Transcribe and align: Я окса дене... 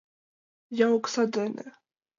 Я 0.85 0.87
окса 0.97 1.23
дене... 1.35 1.65